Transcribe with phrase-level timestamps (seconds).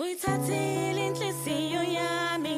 [0.00, 2.56] Uyithathile inhliziyo yami.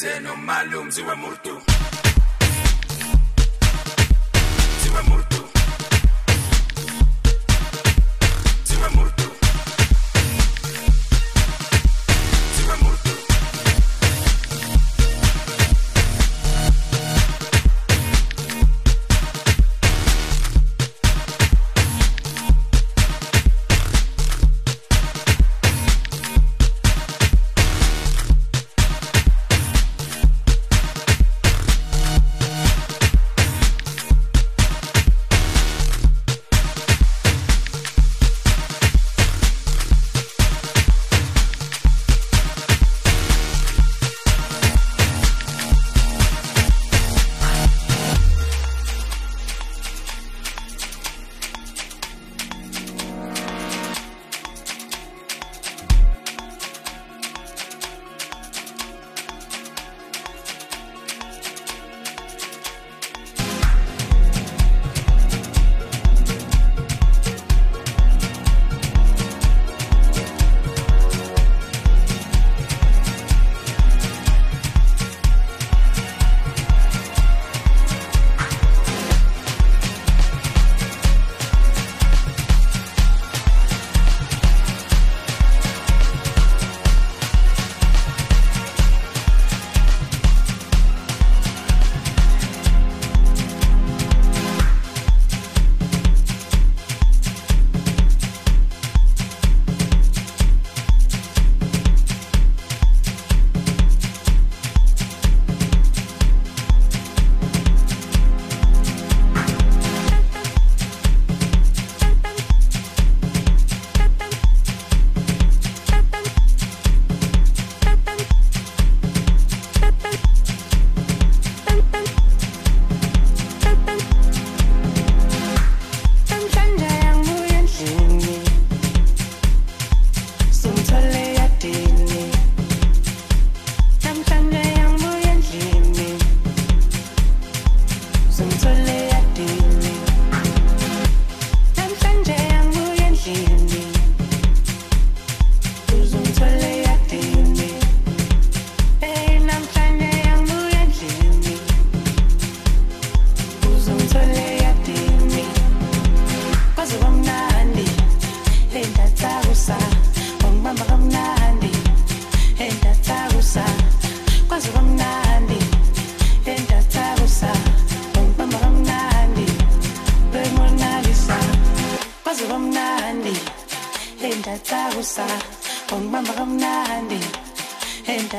[0.00, 1.62] zeno malumzi wemurtu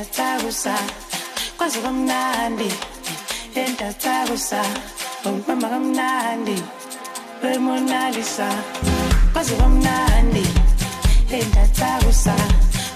[0.01, 0.74] endatakusa
[1.58, 2.70] kwaze kamnandi.
[3.55, 4.62] Endatakusa
[5.25, 6.58] umama kamnandi.
[7.43, 8.50] Wemonalisa
[9.34, 10.46] kwaze kamnandi.
[11.29, 12.36] Endatakusa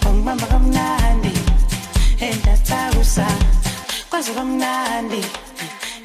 [0.10, 1.34] umama kamnandi.
[2.20, 3.28] Endatakusa
[4.10, 5.22] kwaze kamnandi.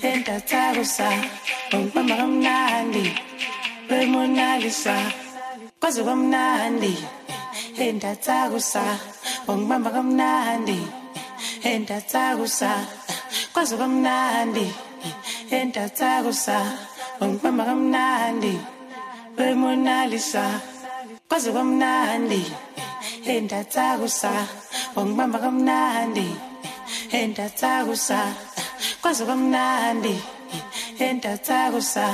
[0.03, 1.09] Endatakusa
[1.73, 3.07] umama kamnandi.
[3.91, 4.97] Wemonalisa
[5.81, 6.93] kwaze kamnandi.
[7.79, 8.83] Endathakusa
[9.51, 10.79] ungibamba kamnandi
[11.71, 12.71] endathakusa
[13.53, 14.67] kwaze kamnandi
[15.59, 16.57] endathakusa
[17.23, 18.55] ungibamba kamnandi
[19.39, 20.45] wemonalisa
[21.29, 22.43] kwaze kamnandi
[23.35, 24.33] endathakusa
[24.99, 26.29] ungibamba kamnandi
[27.19, 28.21] endathakusa
[29.03, 30.15] kwaze kamnandi
[31.07, 32.07] endathakusa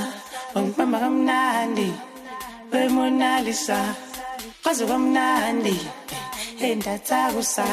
[0.57, 1.89] ungibamba kamnandi
[2.73, 3.79] wemonalisa
[4.63, 5.77] kwaze kamnandi
[6.61, 7.65] endathakusa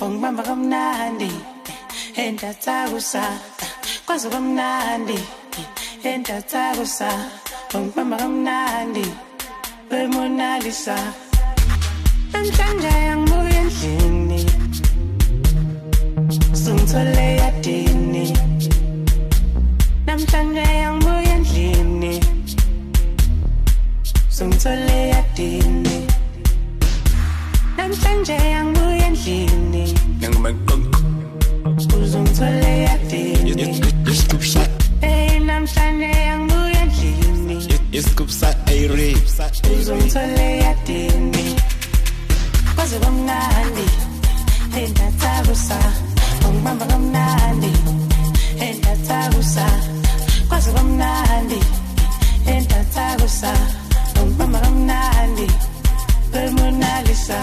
[0.00, 1.30] ongibamba kamnandi.
[2.16, 3.22] Endathakusa
[4.06, 5.18] kwazi kamnandi.
[6.02, 7.10] Endathakusa
[7.74, 9.06] ongibamba kamnandi.
[9.90, 10.96] Wemonalisa
[12.32, 14.40] namhlanje angibuya endlini.
[16.62, 18.24] Sungithole eyadini
[20.06, 22.14] namhlanje angibuya endlini.
[24.28, 25.95] Sungithole eyadini
[27.76, 29.84] namhlanje angibuye endlini.
[32.02, 33.52] Uzongithola eyadini
[35.00, 37.56] Hey namhlanje angibuye endlini.
[37.92, 39.44] Isikubsa ayiripsa
[39.80, 41.44] uzongithola eyadini
[42.74, 43.86] kwaze kwamnandi.
[44.74, 45.78] Hey ndathabusa
[46.48, 47.70] ongibamba kamnandi.
[48.58, 49.66] Hey ndathabusa
[50.48, 51.60] kwaze kwamnandi.
[52.44, 53.52] Hey ndathabusa
[54.20, 55.46] ongibamba kamnandi.
[56.32, 57.38] Permunalisa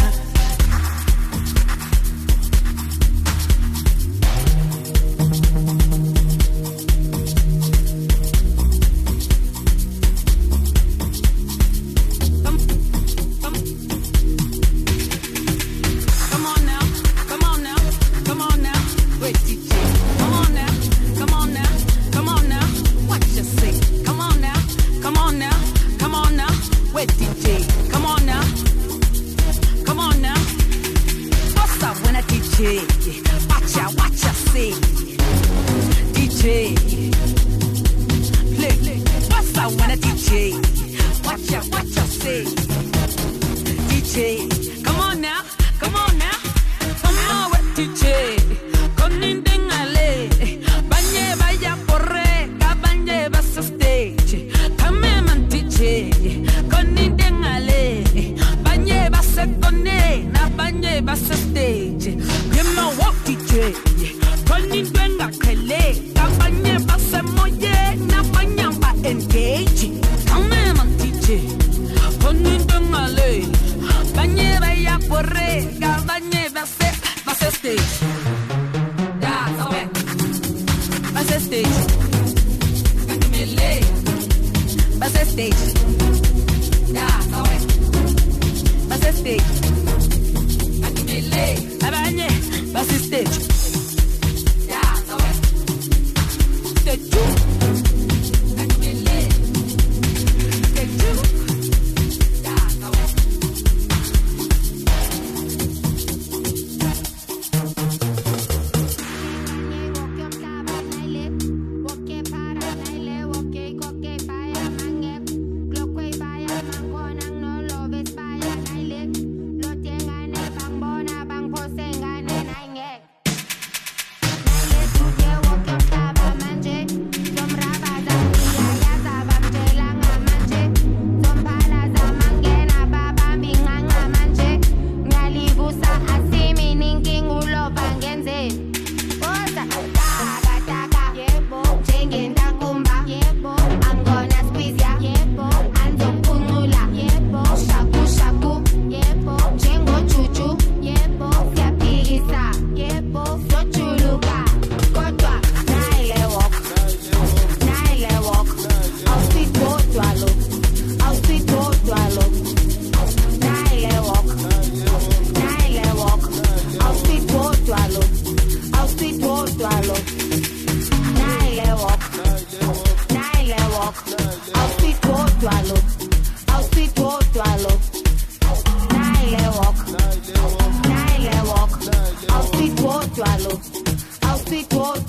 [60.94, 62.43] live, I sustain it.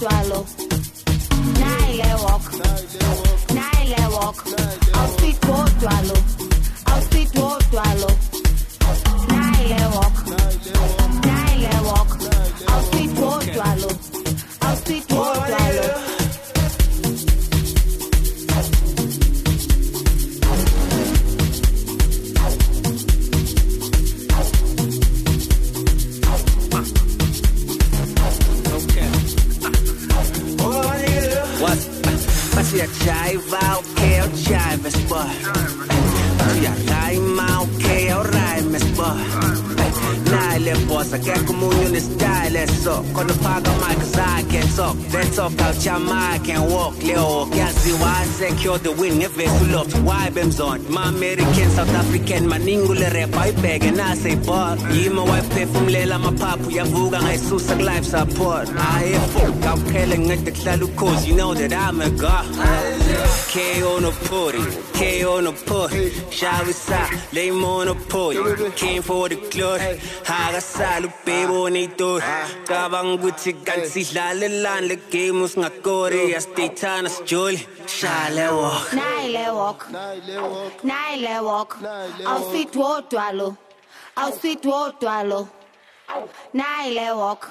[0.04, 0.63] swallow.
[33.74, 35.83] Jive, okay, I'll jive
[40.88, 45.98] Boss akekho omunye unestyle so khona phaka mic zakhe and talk then talk out your
[46.00, 51.94] mic and walk leo yaziwa secure the win ngevesi uloft why bemzon ma American South
[51.94, 58.68] African maningu le rap ayibheke nase ball yima wayiphefumulela amaphaphu yavuka ngayisusa ku life support.
[58.68, 62.44] Aye fuck awuphele ngede kuhlala ukhozi you know that I'm a god.
[63.52, 64.58] KO no puri
[64.98, 68.36] KO no puri Shavisa lay monopoly
[68.76, 70.00] came for the glory.
[70.64, 72.24] Hakasala ubhebo neyitori
[72.66, 80.84] cabanga ukuthi kanti sidlale lani le game usingakori yasteyithana sijoli shale walk Nile walk.
[80.84, 81.76] Nile walk.
[82.26, 83.56] Awusithi wodwa lo.
[84.16, 85.48] Awusithi wodwa lo.
[86.54, 87.50] Nile walk.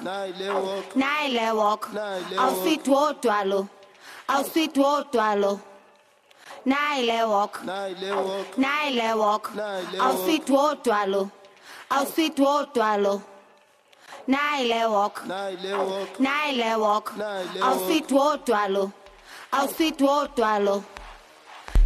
[0.96, 1.90] Nile walk.
[2.38, 3.68] Awusithi wodwa lo.
[4.28, 5.60] Awusithi wodwa lo.
[6.66, 7.62] Nile walk.
[8.56, 9.50] Nile walk.
[10.00, 11.30] Awusithi wodwa lo.
[11.90, 13.22] Awusithi wodwa lo.
[14.26, 15.22] Nile walk.
[16.18, 17.12] Nile walk.
[17.62, 18.90] Awusithi wodwa lo.
[19.52, 20.84] Awusithi wodwa lo.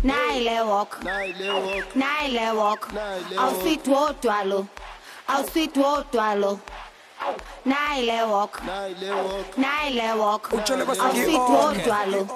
[0.04, 1.02] Nile walk.
[1.94, 2.88] Nile walk.
[3.38, 4.66] Awusithi wodwa lo.
[5.28, 6.60] Awusithi wodwa lo.
[7.66, 8.62] Nile walk.
[9.56, 10.48] Nile walk.
[10.52, 11.56] Utshele basuke Awusithi i-okay.
[11.56, 12.28] wodwa lo.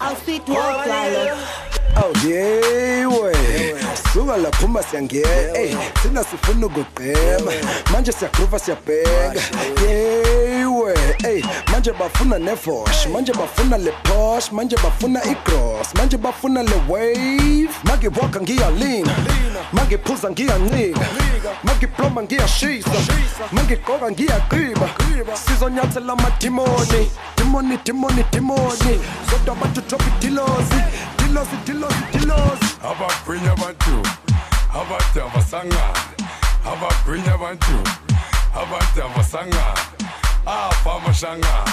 [0.00, 1.36] Awusithi wodwa lo.
[1.96, 3.34] awu yewe
[4.18, 7.52] suka laphuma siyangena ey thina sifuna ukugqema
[7.92, 9.40] manje siyagrova siyabheka.
[9.82, 10.94] Yewe
[11.24, 17.68] ey manje bafuna nevosh manje bafuna le posh manje bafuna igross manje bafuna le wave.
[17.84, 19.12] Magiwalka ngiyalina
[19.72, 21.06] magiphuza ngiyancika
[21.62, 22.90] magiploma ngiyashisa
[23.52, 24.88] magigqoka ngiyagqiba.
[25.34, 29.00] Sizonyathela amadimoni dimoni dimoni dimoni.
[29.30, 30.80] Zodwa abantu drop idilozi
[31.28, 33.96] dilozi dilozi dilozi abagwinya abantu
[34.72, 36.00] abantu abasangane
[36.64, 37.76] abagwinya abantu
[38.56, 39.82] abantu abasangane
[40.46, 41.72] apha amashangane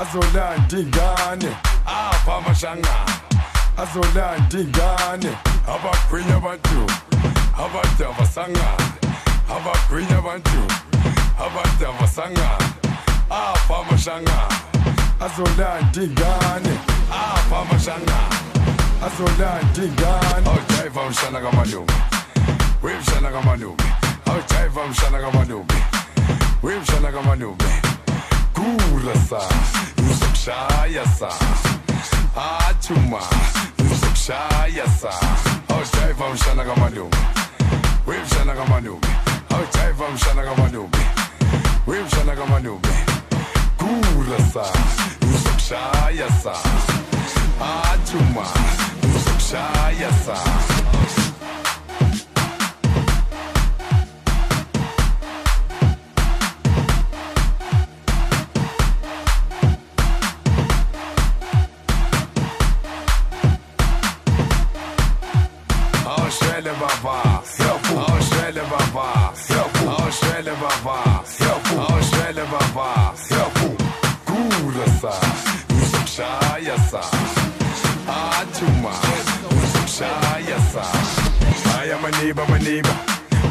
[0.00, 1.50] azolanda ingane
[1.84, 3.12] apha amashangane
[3.76, 5.32] azolanda ingane
[5.68, 6.80] abagwinya abantu
[7.64, 8.88] abantu abasangane
[9.52, 10.60] abagwinya abantu
[11.44, 12.66] abantu abasangane
[13.28, 14.56] apha amashangane
[15.20, 16.74] azolanda ingane
[17.12, 18.37] apha amashangane
[19.06, 21.92] azolanda ingane awujayiva mshana kamalume.
[22.82, 23.84] Wemshana kamalume.
[24.26, 25.74] Awujayiva mshana kamalume.
[26.62, 27.64] Wemshana kamalume.
[28.52, 29.40] Kula sa
[30.00, 31.28] ngizokushaya sa.
[32.68, 33.20] Athuma
[33.80, 35.10] ngizokushaya sa.
[35.68, 37.16] Awujayiva mshana kamalume.
[38.06, 39.08] Wemshana kamalume.
[39.50, 40.98] Awujayiva mshana kamalume.
[41.86, 42.88] Wemshana kamalume.
[43.76, 44.64] Kula sa
[45.24, 46.54] ngizokushaya sa.
[47.60, 48.46] Athuma
[49.04, 50.36] ngizokushaya sa
[79.98, 80.84] ngizokushaya sa.
[81.70, 82.94] Haya maniba maniba,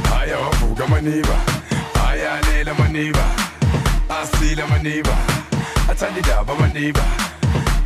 [0.10, 1.36] haya wavuka maniba,
[2.00, 3.26] haya lela maniba,
[4.10, 5.16] asila maniba,
[5.92, 7.04] athanda indaba maniba,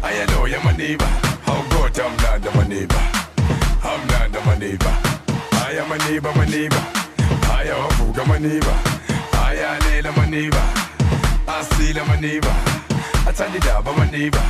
[0.03, 1.07] ayaloya maniba,
[1.47, 3.01] awukodwa mlanda maniba.
[3.83, 4.91] amnanda maniba
[5.59, 6.81] haya maniba maniba
[7.47, 8.73] haya wavuka maniba
[9.31, 10.61] haya alela maniba
[11.59, 12.53] asila maniba
[13.29, 14.41] athanda indaba maniba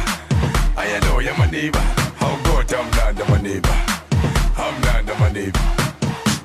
[0.78, 1.82] ayaloya maniba
[2.22, 3.70] awukodwa amnanda maniba
[4.68, 5.60] amnanda maniba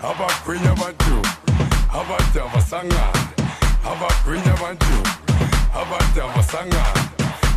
[0.08, 1.16] abagwinya abantu
[2.00, 3.22] abantu abasangane
[3.90, 4.96] abagwinya abantu
[5.80, 7.02] abantu abasangane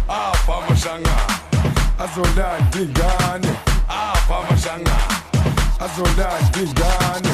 [0.08, 1.36] apha amashangane
[2.04, 3.52] azolanda ingane
[3.88, 5.18] apha amashangane
[5.86, 7.34] azolanda ingane